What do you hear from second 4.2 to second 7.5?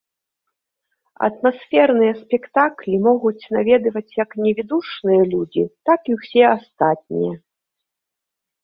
як невідушчыя людзі, так і ўсе астатнія.